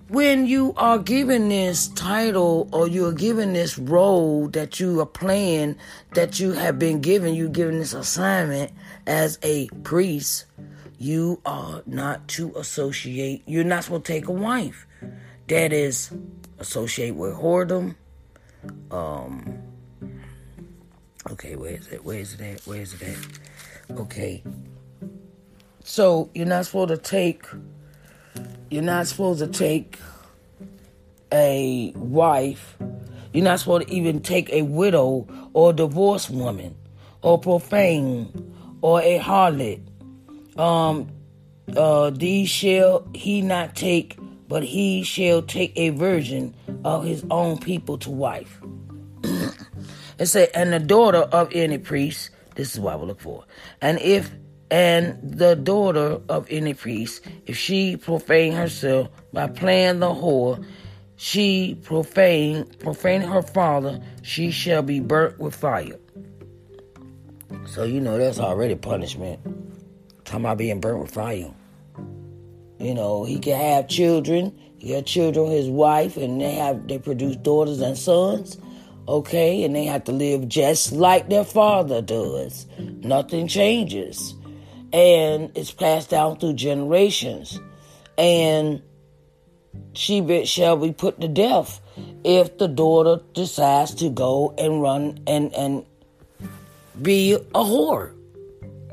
when 0.08 0.46
you 0.46 0.74
are 0.78 1.00
given 1.00 1.50
this 1.50 1.88
title 1.88 2.70
or 2.72 2.88
you 2.88 3.08
are 3.08 3.14
given 3.14 3.54
this 3.54 3.80
role 3.80 4.48
that 4.50 4.80
you 4.80 5.00
are 5.00 5.06
playing, 5.06 5.78
that 6.14 6.40
you 6.40 6.52
have 6.52 6.78
been 6.78 7.02
given, 7.02 7.34
you 7.34 7.50
given 7.50 7.80
this 7.80 7.94
assignment 7.94 8.72
as 9.08 9.40
a 9.42 9.68
priest, 9.84 10.46
you 11.00 11.42
are 11.44 11.82
not 11.88 12.28
to 12.28 12.54
associate, 12.56 13.42
you're 13.48 13.64
not 13.64 13.84
supposed 13.84 14.06
to 14.06 14.14
take 14.14 14.28
a 14.28 14.32
wife 14.32 14.86
that 15.48 15.74
is 15.74 16.12
associate 16.60 17.16
with 17.16 17.34
whoredom. 17.34 17.96
Um, 18.92 19.58
okay, 21.32 21.56
where 21.56 21.72
is 21.72 21.88
it? 21.88 22.06
Where 22.06 22.20
is 22.20 22.36
it 22.36 22.42
at? 22.42 22.68
Where 22.68 22.82
is 22.82 22.94
it 22.94 23.02
at? 23.02 23.98
Okay. 23.98 24.44
So 25.84 26.30
you're 26.36 26.46
not 26.46 26.68
supposed 26.68 26.90
to 26.90 26.98
take 26.98 27.48
you're 28.70 28.84
not 28.84 29.08
supposed 29.08 29.40
to 29.40 29.48
take 29.48 30.00
a 31.32 31.92
wife. 31.96 32.78
You're 33.34 33.44
not 33.44 33.60
supposed 33.60 33.88
to 33.88 33.94
even 33.94 34.22
take 34.22 34.50
a 34.52 34.64
widow 34.64 35.28
or 35.54 35.74
divorced 35.74 36.30
woman 36.30 36.76
or 37.22 37.40
profane 37.40 38.54
or 38.82 39.02
a 39.02 39.20
harlot. 39.20 39.82
Um, 40.58 41.12
uh, 41.76 42.10
these 42.10 42.50
shall 42.50 43.08
he 43.14 43.42
not 43.42 43.76
take, 43.76 44.18
but 44.48 44.64
he 44.64 45.04
shall 45.04 45.42
take 45.42 45.74
a 45.76 45.90
virgin 45.90 46.56
of 46.84 47.04
his 47.04 47.24
own 47.30 47.60
people 47.60 47.98
to 48.00 48.10
wife. 48.10 48.60
it 49.24 50.26
said, 50.26 50.50
and 50.56 50.74
the 50.74 50.80
daughter 50.80 51.20
of 51.20 51.50
any 51.54 51.78
priest, 51.78 52.32
this 52.56 52.74
is 52.74 52.80
what 52.80 52.94
I 52.94 52.96
will 52.96 53.08
look 53.08 53.22
for. 53.22 53.46
And 53.82 54.00
if 54.00 54.32
and 54.72 55.18
the 55.24 55.56
daughter 55.56 56.22
of 56.30 56.48
any 56.50 56.74
priest, 56.74 57.26
if 57.48 57.58
she 57.58 57.98
profane 57.98 58.54
herself 58.54 59.10
by 59.34 59.48
playing 59.48 60.00
the 60.00 60.10
whore, 60.10 60.64
she 61.16 61.78
profane 61.84 62.66
profane 62.80 63.22
her 63.22 63.42
father, 63.42 64.02
she 64.22 64.52
shall 64.52 64.82
be 64.82 65.00
burnt 65.00 65.40
with 65.40 65.56
fire. 65.56 65.98
So 67.66 67.84
you 67.84 68.00
know 68.00 68.18
that's 68.18 68.40
already 68.40 68.76
punishment. 68.76 69.40
Talking 70.24 70.46
about 70.46 70.58
being 70.60 70.80
burnt 70.80 71.00
with 71.02 71.12
fire. 71.12 71.52
You 72.80 72.94
know, 72.94 73.26
he 73.26 73.40
can 73.40 73.60
have 73.60 73.88
children, 73.90 74.58
he 74.78 74.92
have 74.92 75.06
children 75.06 75.52
his 75.52 75.68
wife, 75.68 76.16
and 76.16 76.40
they 76.40 76.54
have 76.54 76.88
they 76.88 77.00
produce 77.00 77.36
daughters 77.38 77.82
and 77.82 77.98
sons. 77.98 78.58
Okay, 79.08 79.64
and 79.64 79.76
they 79.76 79.86
have 79.86 80.04
to 80.04 80.12
live 80.12 80.48
just 80.48 80.92
like 80.92 81.30
their 81.30 81.44
father 81.44 82.00
does. 82.00 82.68
Nothing 82.78 83.48
changes 83.48 84.36
and 84.94 85.52
it's 85.56 85.72
passed 85.72 86.10
down 86.10 86.38
through 86.38 86.54
generations. 86.54 87.60
And 88.18 88.82
she 89.94 90.46
shall 90.46 90.78
be 90.78 90.92
put 90.92 91.20
to 91.22 91.28
death 91.28 91.82
if 92.24 92.58
the 92.58 92.68
daughter 92.68 93.22
decides 93.34 93.94
to 93.96 94.10
go 94.10 94.54
and 94.58 94.82
run 94.82 95.20
and 95.28 95.54
and 95.54 95.86
be 97.02 97.34
a 97.34 97.40
whore, 97.40 98.14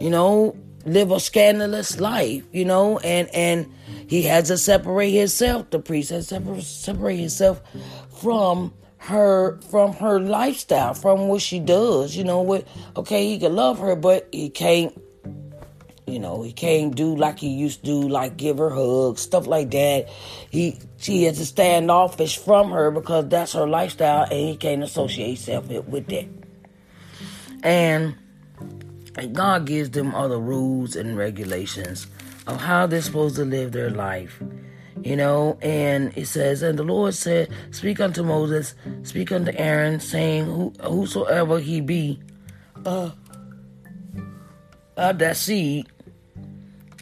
you 0.00 0.10
know, 0.10 0.56
live 0.84 1.10
a 1.10 1.20
scandalous 1.20 1.98
life, 1.98 2.44
you 2.52 2.64
know, 2.64 2.98
and 2.98 3.28
and 3.34 3.72
he 4.06 4.22
has 4.22 4.48
to 4.48 4.58
separate 4.58 5.10
himself. 5.10 5.70
The 5.70 5.80
priest 5.80 6.10
has 6.10 6.28
to 6.28 6.62
separate 6.62 7.18
himself 7.18 7.60
from 8.20 8.72
her 8.98 9.60
from 9.70 9.92
her 9.94 10.20
lifestyle, 10.20 10.94
from 10.94 11.28
what 11.28 11.42
she 11.42 11.58
does. 11.58 12.16
You 12.16 12.24
know, 12.24 12.42
what 12.42 12.66
okay, 12.96 13.28
he 13.28 13.38
can 13.38 13.54
love 13.54 13.78
her, 13.80 13.96
but 13.96 14.28
he 14.32 14.50
can't 14.50 14.96
you 16.06 16.20
know, 16.20 16.42
he 16.42 16.52
can't 16.52 16.94
do 16.94 17.16
like 17.16 17.40
he 17.40 17.48
used 17.48 17.80
to 17.80 17.86
do, 17.86 18.08
like 18.08 18.36
give 18.36 18.58
her 18.58 18.70
hugs, 18.70 19.20
stuff 19.22 19.46
like 19.46 19.72
that. 19.72 20.08
He 20.50 20.78
she 20.98 21.24
has 21.24 21.38
to 21.38 21.46
stand 21.46 21.90
offish 21.90 22.38
from 22.38 22.70
her 22.70 22.92
because 22.92 23.28
that's 23.28 23.52
her 23.54 23.66
lifestyle, 23.66 24.22
and 24.22 24.32
he 24.32 24.56
can't 24.56 24.84
associate 24.84 25.38
himself 25.38 25.66
with 25.68 26.06
that. 26.06 26.26
And 27.64 28.14
God 29.32 29.66
gives 29.66 29.90
them 29.90 30.14
other 30.14 30.38
rules 30.38 30.94
and 30.94 31.16
regulations 31.16 32.06
of 32.46 32.60
how 32.60 32.86
they're 32.86 33.02
supposed 33.02 33.36
to 33.36 33.44
live 33.44 33.72
their 33.72 33.90
life. 33.90 34.40
You 35.02 35.16
know, 35.16 35.58
and 35.60 36.16
it 36.16 36.26
says, 36.26 36.62
and 36.62 36.78
the 36.78 36.82
Lord 36.84 37.14
said, 37.14 37.50
Speak 37.70 38.00
unto 38.00 38.22
Moses, 38.22 38.74
speak 39.02 39.30
unto 39.30 39.52
Aaron, 39.54 40.00
saying, 40.00 40.46
Who, 40.46 40.72
Whosoever 40.82 41.58
he 41.58 41.80
be, 41.80 42.20
uh, 42.84 43.10
of 44.96 45.18
that 45.18 45.36
seed, 45.36 45.86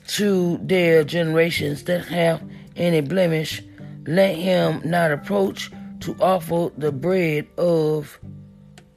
to 0.07 0.59
their 0.63 1.05
generations 1.05 1.85
that 1.85 2.05
have 2.07 2.43
any 2.77 3.01
blemish, 3.01 3.63
let 4.07 4.37
him 4.37 4.81
not 4.85 5.11
approach 5.11 5.71
to 6.01 6.15
offer 6.21 6.71
the 6.77 6.93
bread 6.93 7.47
of 7.57 8.19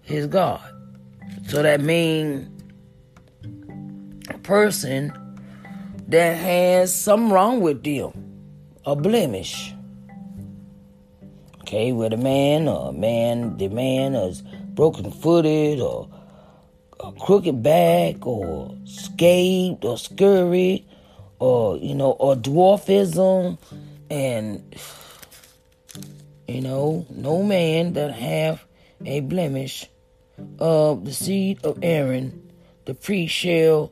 his 0.02 0.28
God. 0.28 0.62
So 1.48 1.62
that 1.64 1.82
means 1.82 2.50
a 4.30 4.38
person 4.40 5.14
that 6.08 6.38
has 6.38 6.94
something 6.94 7.30
wrong 7.30 7.62
with 7.62 7.84
them, 7.84 8.12
a 8.86 8.96
blemish. 8.96 9.74
Okay, 11.62 11.92
with 11.92 12.14
a 12.14 12.18
man 12.18 12.68
or 12.68 12.90
a 12.90 12.94
man, 12.94 13.58
the 13.58 13.68
man 13.68 14.16
is 14.16 14.42
broken 14.42 15.12
footed 15.12 15.80
or 15.80 16.10
a 17.00 17.12
crooked 17.14 17.62
back 17.62 18.26
or 18.26 18.70
scabed 18.84 19.84
or 19.84 19.98
scurried 19.98 20.86
or 21.40 21.78
you 21.78 21.96
know, 21.96 22.12
or 22.12 22.36
dwarfism, 22.36 23.58
and 24.10 24.76
you 26.48 26.62
know, 26.62 27.06
no 27.10 27.44
man 27.44 27.94
that 27.94 28.14
have 28.14 28.64
a 29.06 29.20
blemish 29.22 29.86
of 30.60 31.06
the 31.06 31.14
seed 31.14 31.64
of 31.64 31.80
Aaron, 31.82 32.52
the 32.86 32.94
priest 32.94 33.34
shall 33.34 33.92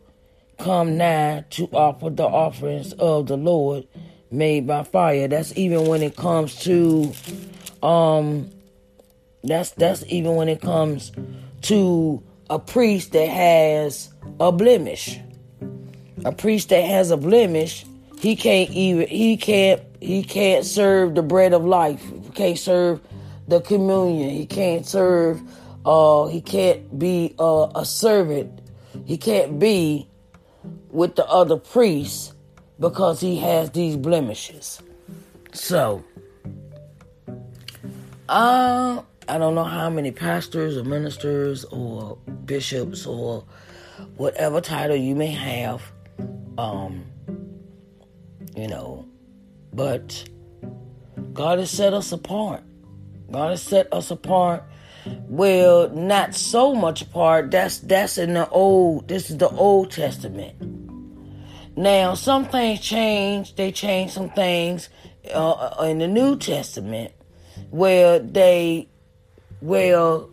come 0.57 0.97
nigh 0.97 1.43
to 1.49 1.65
offer 1.73 2.09
the 2.09 2.23
offerings 2.23 2.93
of 2.93 3.27
the 3.27 3.37
Lord 3.37 3.87
made 4.31 4.67
by 4.67 4.83
fire. 4.83 5.27
That's 5.27 5.55
even 5.57 5.85
when 5.87 6.01
it 6.01 6.15
comes 6.15 6.55
to 6.63 7.11
um 7.83 8.49
that's 9.43 9.71
that's 9.71 10.03
even 10.07 10.35
when 10.35 10.49
it 10.49 10.61
comes 10.61 11.11
to 11.63 12.23
a 12.49 12.59
priest 12.59 13.11
that 13.11 13.27
has 13.27 14.09
a 14.39 14.51
blemish 14.51 15.19
a 16.25 16.33
priest 16.33 16.67
that 16.69 16.83
has 16.83 17.09
a 17.11 17.17
blemish, 17.17 17.85
he 18.19 18.35
can't 18.35 18.69
even 18.71 19.07
he 19.07 19.37
can't 19.37 19.81
he 20.01 20.23
can't 20.23 20.65
serve 20.65 21.15
the 21.15 21.21
bread 21.21 21.53
of 21.53 21.63
life. 21.63 22.03
He 22.23 22.29
can't 22.31 22.59
serve 22.59 22.99
the 23.47 23.61
communion. 23.61 24.31
He 24.31 24.45
can't 24.45 24.85
serve 24.85 25.41
uh 25.85 26.25
he 26.25 26.41
can't 26.41 26.99
be 26.99 27.33
uh, 27.39 27.71
a 27.75 27.85
servant 27.85 28.59
he 29.05 29.17
can't 29.17 29.59
be 29.59 30.07
with 30.89 31.15
the 31.15 31.27
other 31.27 31.57
priests 31.57 32.33
because 32.79 33.19
he 33.19 33.37
has 33.37 33.71
these 33.71 33.97
blemishes. 33.97 34.81
So, 35.53 36.03
uh, 38.29 39.01
I 39.27 39.37
don't 39.37 39.55
know 39.55 39.63
how 39.63 39.89
many 39.89 40.11
pastors 40.11 40.77
or 40.77 40.83
ministers 40.83 41.65
or 41.65 42.17
bishops 42.45 43.05
or 43.05 43.43
whatever 44.17 44.61
title 44.61 44.95
you 44.95 45.15
may 45.15 45.31
have, 45.31 45.81
um, 46.57 47.05
you 48.55 48.67
know, 48.67 49.05
but 49.73 50.27
God 51.33 51.59
has 51.59 51.69
set 51.71 51.93
us 51.93 52.11
apart. 52.11 52.63
God 53.31 53.51
has 53.51 53.61
set 53.61 53.91
us 53.93 54.11
apart. 54.11 54.63
Well, 55.27 55.89
not 55.89 56.33
so 56.33 56.73
much 56.73 57.01
apart. 57.01 57.51
That's 57.51 57.79
that's 57.79 58.17
in 58.17 58.33
the 58.33 58.49
old. 58.49 59.07
This 59.07 59.29
is 59.29 59.37
the 59.37 59.49
Old 59.49 59.91
Testament. 59.91 60.55
Now, 61.77 62.13
some 62.13 62.45
things 62.45 62.79
change. 62.79 63.55
They 63.55 63.71
change 63.71 64.11
some 64.11 64.29
things 64.29 64.89
uh, 65.33 65.85
in 65.87 65.99
the 65.99 66.07
New 66.07 66.37
Testament, 66.37 67.11
where 67.69 68.17
they, 68.17 68.87
well, 69.61 70.29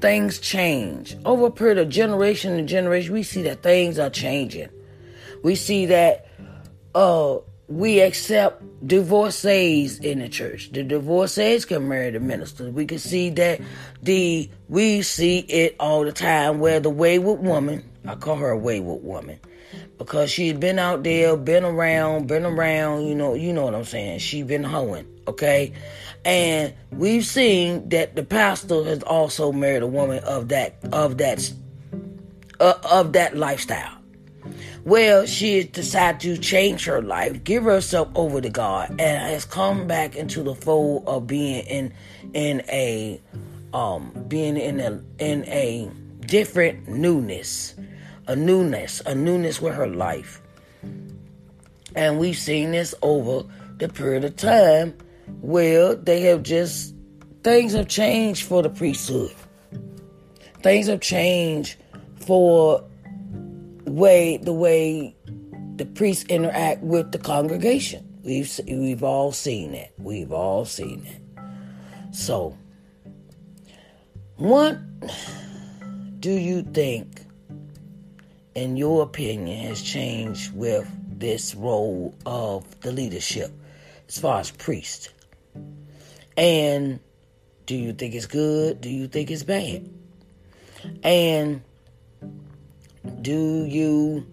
things 0.00 0.38
change 0.38 1.16
over 1.24 1.46
a 1.46 1.50
period 1.50 1.78
of 1.78 1.88
generation 1.88 2.56
to 2.58 2.62
generation. 2.62 3.14
We 3.14 3.22
see 3.22 3.42
that 3.42 3.62
things 3.62 3.98
are 3.98 4.10
changing. 4.10 4.68
We 5.44 5.56
see 5.56 5.84
that 5.86 6.26
uh, 6.94 7.38
we 7.68 8.00
accept 8.00 8.62
divorcees 8.86 9.98
in 9.98 10.20
the 10.20 10.28
church. 10.30 10.72
The 10.72 10.82
divorcees 10.82 11.66
can 11.66 11.86
marry 11.86 12.10
the 12.10 12.20
ministers. 12.20 12.72
We 12.72 12.86
can 12.86 12.98
see 12.98 13.28
that 13.30 13.60
the 14.02 14.48
we 14.70 15.02
see 15.02 15.40
it 15.40 15.76
all 15.78 16.02
the 16.02 16.12
time 16.12 16.60
where 16.60 16.80
the 16.80 16.88
wayward 16.88 17.40
woman, 17.40 17.84
I 18.06 18.14
call 18.14 18.36
her 18.36 18.50
a 18.50 18.58
wayward 18.58 19.04
woman, 19.04 19.38
because 19.98 20.30
she's 20.30 20.54
been 20.54 20.78
out 20.78 21.02
there, 21.02 21.36
been 21.36 21.64
around, 21.64 22.26
been 22.26 22.46
around, 22.46 23.06
you 23.06 23.14
know, 23.14 23.34
you 23.34 23.52
know 23.52 23.64
what 23.64 23.74
I'm 23.74 23.84
saying. 23.84 24.20
She's 24.20 24.46
been 24.46 24.64
hoeing, 24.64 25.06
okay? 25.28 25.74
And 26.24 26.72
we've 26.90 27.26
seen 27.26 27.86
that 27.90 28.16
the 28.16 28.24
pastor 28.24 28.82
has 28.84 29.02
also 29.02 29.52
married 29.52 29.82
a 29.82 29.86
woman 29.86 30.24
of 30.24 30.48
that 30.48 30.76
of 30.90 31.18
that 31.18 31.52
uh, 32.60 32.74
of 32.90 33.12
that 33.12 33.36
lifestyle. 33.36 33.93
Well, 34.84 35.24
she 35.24 35.64
decided 35.64 36.20
to 36.20 36.36
change 36.36 36.84
her 36.84 37.00
life, 37.00 37.42
give 37.42 37.64
herself 37.64 38.08
over 38.14 38.40
to 38.42 38.50
God, 38.50 38.90
and 38.90 39.00
has 39.00 39.46
come 39.46 39.86
back 39.86 40.14
into 40.14 40.42
the 40.42 40.54
fold 40.54 41.04
of 41.06 41.26
being 41.26 41.64
in 41.64 41.94
in 42.34 42.62
a 42.68 43.20
um 43.72 44.12
being 44.28 44.58
in 44.58 44.80
a 44.80 45.00
in 45.18 45.44
a 45.46 45.90
different 46.26 46.86
newness, 46.86 47.74
a 48.26 48.36
newness, 48.36 49.00
a 49.06 49.14
newness 49.14 49.60
with 49.60 49.74
her 49.74 49.86
life. 49.86 50.42
And 51.96 52.18
we've 52.18 52.36
seen 52.36 52.72
this 52.72 52.94
over 53.00 53.48
the 53.78 53.88
period 53.88 54.24
of 54.24 54.36
time 54.36 54.94
Well, 55.40 55.96
they 55.96 56.22
have 56.22 56.42
just 56.42 56.94
things 57.42 57.72
have 57.72 57.88
changed 57.88 58.42
for 58.44 58.62
the 58.62 58.70
priesthood. 58.70 59.34
Things 60.62 60.88
have 60.88 61.00
changed 61.00 61.76
for 62.26 62.84
way 63.94 64.36
the 64.38 64.52
way 64.52 65.16
the 65.76 65.86
priests 65.86 66.24
interact 66.24 66.82
with 66.82 67.12
the 67.12 67.18
congregation. 67.18 68.04
We've 68.24 68.60
we've 68.66 69.04
all 69.04 69.32
seen 69.32 69.72
that. 69.72 69.92
We've 69.98 70.32
all 70.32 70.64
seen 70.64 71.04
that. 71.04 72.16
So, 72.16 72.56
what 74.36 74.78
do 76.20 76.32
you 76.32 76.62
think, 76.62 77.24
in 78.54 78.76
your 78.76 79.02
opinion, 79.02 79.68
has 79.68 79.82
changed 79.82 80.54
with 80.54 80.88
this 81.18 81.54
role 81.54 82.14
of 82.26 82.80
the 82.80 82.92
leadership 82.92 83.52
as 84.08 84.18
far 84.18 84.40
as 84.40 84.50
priest? 84.50 85.10
And 86.36 86.98
do 87.66 87.76
you 87.76 87.92
think 87.92 88.14
it's 88.14 88.26
good? 88.26 88.80
Do 88.80 88.90
you 88.90 89.06
think 89.06 89.30
it's 89.30 89.44
bad? 89.44 89.88
And 91.02 91.62
do 93.20 93.64
you 93.64 94.26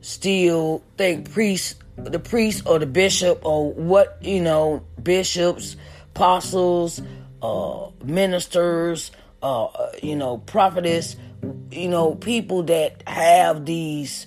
still 0.00 0.82
think 0.96 1.30
priests, 1.30 1.76
the 1.96 2.18
priest 2.18 2.66
or 2.66 2.78
the 2.78 2.86
bishop 2.86 3.44
or 3.44 3.72
what 3.72 4.18
you 4.20 4.40
know, 4.40 4.84
bishops, 5.02 5.76
apostles, 6.14 7.00
uh, 7.42 7.88
ministers, 8.04 9.10
uh, 9.42 9.68
you 10.02 10.16
know, 10.16 10.38
prophetess, 10.38 11.16
you 11.70 11.88
know, 11.88 12.14
people 12.14 12.62
that 12.64 13.02
have 13.06 13.66
these 13.66 14.26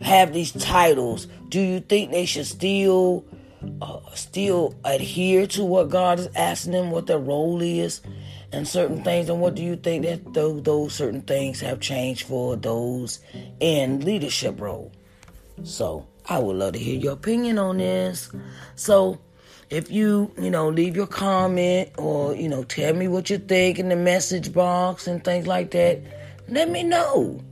have 0.00 0.32
these 0.32 0.52
titles. 0.52 1.26
Do 1.48 1.60
you 1.60 1.80
think 1.80 2.10
they 2.10 2.26
should 2.26 2.46
still 2.46 3.24
uh, 3.80 4.00
still 4.14 4.74
adhere 4.84 5.46
to 5.48 5.64
what 5.64 5.88
God 5.90 6.18
is 6.18 6.28
asking 6.34 6.72
them, 6.72 6.90
what 6.90 7.06
their 7.06 7.18
role 7.18 7.62
is? 7.62 8.00
And 8.52 8.68
certain 8.68 9.02
things. 9.02 9.28
And 9.28 9.40
what 9.40 9.54
do 9.54 9.62
you 9.62 9.76
think 9.76 10.04
that 10.04 10.34
those, 10.34 10.62
those 10.62 10.94
certain 10.94 11.22
things 11.22 11.60
have 11.60 11.80
changed 11.80 12.26
for 12.26 12.56
those 12.56 13.20
in 13.60 14.00
leadership 14.00 14.60
role? 14.60 14.92
So 15.64 16.06
I 16.28 16.38
would 16.38 16.56
love 16.56 16.74
to 16.74 16.78
hear 16.78 16.98
your 16.98 17.12
opinion 17.12 17.58
on 17.58 17.78
this. 17.78 18.30
So 18.76 19.18
if 19.70 19.90
you, 19.90 20.30
you 20.38 20.50
know, 20.50 20.68
leave 20.68 20.96
your 20.96 21.06
comment 21.06 21.90
or, 21.98 22.34
you 22.34 22.48
know, 22.48 22.62
tell 22.64 22.94
me 22.94 23.08
what 23.08 23.30
you 23.30 23.38
think 23.38 23.78
in 23.78 23.88
the 23.88 23.96
message 23.96 24.52
box 24.52 25.06
and 25.06 25.24
things 25.24 25.46
like 25.46 25.70
that, 25.72 26.00
let 26.48 26.70
me 26.70 26.82
know. 26.82 27.42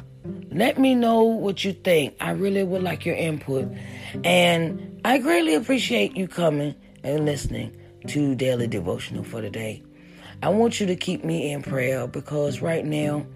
Let 0.51 0.79
me 0.79 0.95
know 0.95 1.23
what 1.23 1.65
you 1.65 1.73
think. 1.73 2.15
I 2.21 2.33
really 2.33 2.63
would 2.63 2.83
like 2.83 3.07
your 3.07 3.17
input. 3.17 3.69
And 4.23 5.01
I 5.05 5.19
greatly 5.19 5.55
appreciate 5.55 6.15
you 6.15 6.29
coming 6.29 6.75
and 7.03 7.25
listening 7.25 7.75
to 8.09 8.35
Daily 8.35 8.67
Devotional 8.67 9.25
for 9.25 9.41
today. 9.41 9.83
I 10.42 10.48
want 10.48 10.81
you 10.81 10.87
to 10.87 10.96
keep 10.96 11.22
me 11.22 11.53
in 11.53 11.62
prayer 11.62 12.07
because 12.07 12.62
right 12.62 12.85
now 12.85 13.26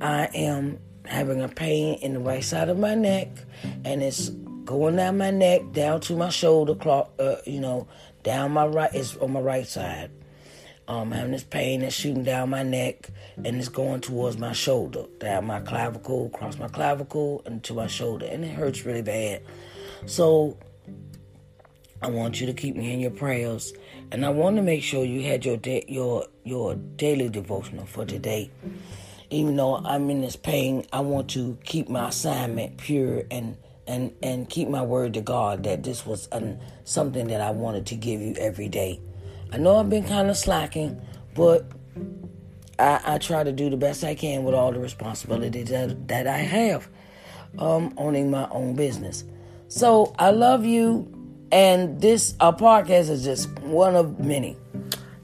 I 0.00 0.30
am 0.34 0.78
having 1.04 1.42
a 1.42 1.48
pain 1.48 1.98
in 2.00 2.14
the 2.14 2.18
right 2.18 2.42
side 2.42 2.70
of 2.70 2.78
my 2.78 2.94
neck 2.94 3.28
and 3.84 4.02
it's 4.02 4.30
going 4.64 4.96
down 4.96 5.18
my 5.18 5.30
neck 5.30 5.60
down 5.72 6.00
to 6.00 6.16
my 6.16 6.30
shoulder 6.30 6.74
clock 6.74 7.12
uh, 7.20 7.36
you 7.44 7.60
know 7.60 7.86
down 8.22 8.52
my 8.52 8.66
right 8.66 8.92
it's 8.94 9.16
on 9.18 9.32
my 9.32 9.40
right 9.40 9.66
side. 9.66 10.10
Um 10.88 10.98
I'm 10.98 11.10
having 11.12 11.32
this 11.32 11.44
pain 11.44 11.80
that's 11.80 11.94
shooting 11.94 12.24
down 12.24 12.48
my 12.48 12.62
neck 12.62 13.10
and 13.36 13.58
it's 13.58 13.68
going 13.68 14.00
towards 14.00 14.38
my 14.38 14.52
shoulder 14.52 15.04
down 15.18 15.44
my 15.44 15.60
clavicle 15.60 16.26
across 16.26 16.58
my 16.58 16.68
clavicle 16.68 17.42
and 17.44 17.62
to 17.64 17.74
my 17.74 17.86
shoulder 17.86 18.24
and 18.24 18.44
it 18.44 18.54
hurts 18.54 18.86
really 18.86 19.02
bad. 19.02 19.42
So 20.06 20.56
I 22.02 22.08
want 22.08 22.40
you 22.40 22.46
to 22.46 22.52
keep 22.52 22.76
me 22.76 22.92
in 22.92 23.00
your 23.00 23.10
prayers, 23.10 23.72
and 24.12 24.24
I 24.24 24.28
want 24.28 24.56
to 24.56 24.62
make 24.62 24.82
sure 24.82 25.04
you 25.04 25.22
had 25.22 25.46
your 25.46 25.56
da- 25.56 25.84
your 25.88 26.26
your 26.46 26.76
daily 26.76 27.28
devotional 27.28 27.86
for 27.86 28.06
today. 28.06 28.50
Even 29.30 29.56
though 29.56 29.76
I'm 29.76 30.08
in 30.08 30.20
this 30.20 30.36
pain, 30.36 30.86
I 30.92 31.00
want 31.00 31.30
to 31.30 31.58
keep 31.64 31.88
my 31.88 32.08
assignment 32.08 32.78
pure 32.78 33.24
and 33.30 33.56
and 33.88 34.12
and 34.22 34.48
keep 34.48 34.68
my 34.68 34.82
word 34.82 35.14
to 35.14 35.20
God 35.20 35.64
that 35.64 35.82
this 35.82 36.06
was 36.06 36.28
an, 36.32 36.60
something 36.84 37.28
that 37.28 37.40
I 37.40 37.50
wanted 37.50 37.86
to 37.86 37.96
give 37.96 38.20
you 38.20 38.34
every 38.38 38.68
day. 38.68 39.00
I 39.52 39.58
know 39.58 39.76
I've 39.76 39.90
been 39.90 40.06
kind 40.06 40.30
of 40.30 40.36
slacking, 40.36 41.00
but 41.34 41.66
I, 42.78 43.00
I, 43.04 43.18
try 43.18 43.44
to 43.44 43.52
do 43.52 43.70
the 43.70 43.76
best 43.76 44.04
I 44.04 44.14
can 44.14 44.44
with 44.44 44.54
all 44.54 44.72
the 44.72 44.80
responsibilities 44.80 45.68
that, 45.70 46.08
that 46.08 46.26
I 46.26 46.38
have 46.38 46.88
um, 47.58 47.94
owning 47.96 48.30
my 48.30 48.48
own 48.50 48.74
business. 48.74 49.24
So 49.68 50.14
I 50.18 50.30
love 50.30 50.64
you. 50.64 51.12
And 51.52 52.00
this 52.00 52.34
our 52.40 52.54
podcast 52.54 53.08
is 53.08 53.22
just 53.22 53.48
one 53.60 53.94
of 53.94 54.18
many. 54.18 54.56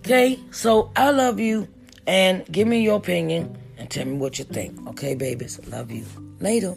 Okay, 0.02 0.40
so 0.50 0.90
I 0.96 1.12
love 1.12 1.38
you 1.38 1.68
and 2.08 2.44
give 2.50 2.66
me 2.66 2.82
your 2.82 2.96
opinion 2.96 3.56
and 3.78 3.88
tell 3.88 4.04
me 4.04 4.14
what 4.14 4.36
you 4.36 4.44
think. 4.44 4.84
Okay, 4.88 5.14
babies, 5.14 5.60
love 5.68 5.92
you. 5.92 6.04
Later. 6.40 6.76